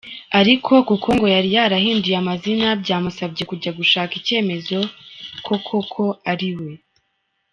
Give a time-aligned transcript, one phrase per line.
[0.39, 4.77] Ariko kuko ngo yari yarahinduye amazina, byamusabye kujya gushaka icyemeza
[5.45, 6.69] ko koko ariwe.